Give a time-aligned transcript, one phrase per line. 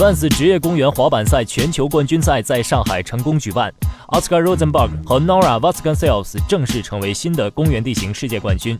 [0.00, 3.70] 万斯职业公园滑板赛全球冠军赛在上海成功举办
[4.08, 8.78] ，Oscar Rosenberg 和 Nora Vasconcelos 正式成为新的公园地形世界冠军。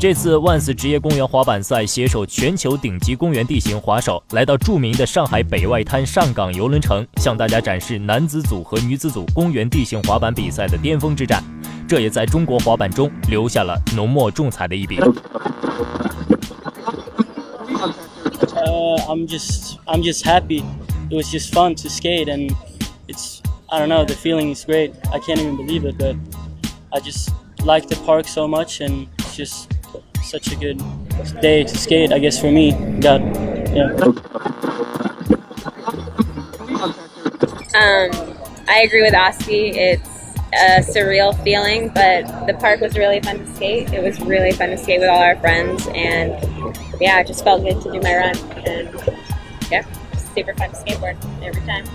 [0.00, 11.40] 这次万斯职业公园滑板赛携手全球顶级公园地形滑手，来到著名的上海北外滩上港游轮城，向大家展示男子组和女子组公园地形滑板比赛的巅峰之战。
[11.86, 14.98] 这也在中国滑板中留下了浓墨重彩的一笔。
[18.78, 20.62] Uh, I'm just I'm just happy.
[21.10, 22.54] It was just fun to skate, and
[23.08, 24.94] it's I don't know the feeling is great.
[25.12, 26.14] I can't even believe it, but
[26.92, 27.30] I just
[27.64, 29.72] like the park so much, and it's just
[30.22, 30.80] such a good
[31.42, 32.12] day to skate.
[32.12, 32.70] I guess for me,
[33.00, 33.20] God,
[33.74, 33.90] yeah.
[37.74, 38.08] Um,
[38.68, 39.70] I agree with Oski.
[39.76, 40.07] It's
[40.53, 43.91] a surreal feeling, but the park was really fun to skate.
[43.91, 46.33] It was really fun to skate with all our friends, and
[46.99, 48.35] yeah, it just felt good to do my run.
[48.65, 48.87] And
[49.71, 49.83] yeah,
[50.35, 51.85] super fun to skateboard every time.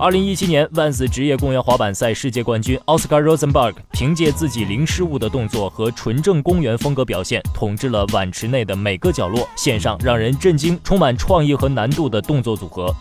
[0.00, 12.94] 二零一七年万斯职业公园滑板赛世界冠军奥斯卡·罗森伯格凭借自己零失误的动作和纯正公园风格表现，统治了碗池内的每个角落，献上让人震惊、充满创意和难度的动作组合。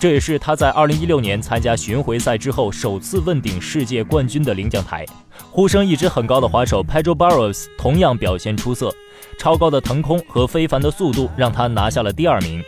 [0.00, 5.04] 这也是他在二零一六年参加巡回赛之后首次问鼎世界冠军的领奖台。
[5.50, 8.94] 呼声一直很高的滑手 Pedro Barros 同样表现出色，
[9.40, 12.62] 超高的腾空和非凡的速度让他拿下了第二名。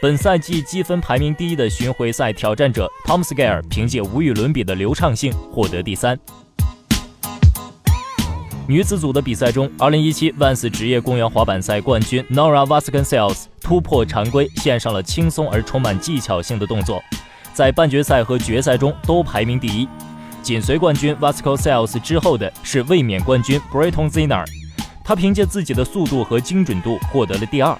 [0.00, 6.18] 本赛季积分排名第一的巡回赛挑战者 Tom s c a r e 凭借无与伦比的流畅性获得第三。
[8.68, 17.02] 女子组的比赛中，2017万斯职业公园滑板赛冠军 Nora Vasconcelos 突破常规，献上了轻松而充满技巧性的动作，
[17.52, 19.88] 在半决赛和决赛中都排名第一。
[20.42, 24.44] 紧随冠军 Vasconcelos 之后的是卫冕冠军 Breton Ziner，
[25.02, 27.76] 他凭借自己的速度和精准度获得了第二。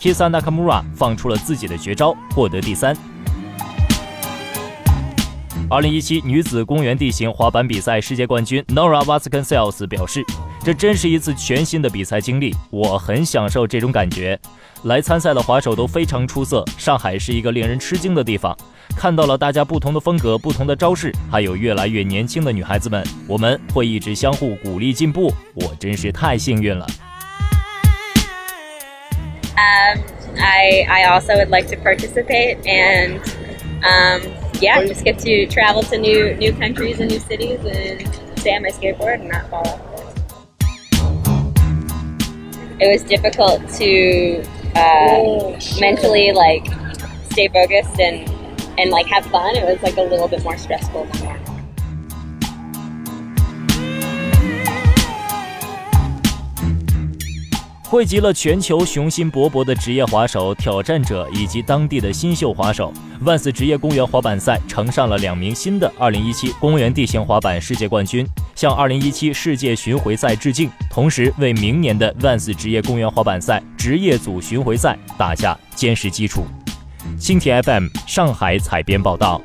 [0.00, 2.96] Kisa Nakamura 放出了自己的绝招，获得第三。
[5.70, 10.24] 二零一七女子公园地形滑板比赛世界冠军 Nora Vasconcelos 表示
[10.64, 14.38] ：“这真是一次全新的比赛经历，我很享受这种感觉。
[14.84, 18.56] 来参赛的滑手都非常出色，上海是一个令人吃惊的地方，
[18.96, 25.30] 看到了大家不同的风格、不同的招式，还有越来越年轻的女孩子们，我们会一直相互鼓励进步。
[25.52, 26.86] 我真是太幸运了。”
[29.54, 30.00] Um,
[30.38, 33.18] I I also would like to participate and.
[33.80, 34.22] Um,
[34.60, 38.62] yeah, just get to travel to new new countries and new cities and stay on
[38.62, 39.80] my skateboard and not fall off.
[42.80, 44.42] It was difficult to
[44.76, 46.66] uh, mentally like
[47.30, 48.28] stay focused and
[48.78, 49.56] and like have fun.
[49.56, 51.47] It was like a little bit more stressful than normal.
[57.90, 76.44] 汇集了全球雄心勃勃的职业滑手、挑战者以及当地的新秀滑手，万斯职业公园滑板赛呈上了两名新的2017公园地形滑板世界冠军，向2017世界巡回赛致敬，同时为明年的万斯职业公园滑板赛职业组巡回赛打下坚实基础。
[77.18, 79.40] 蜻蜓 FM 上海采编报道。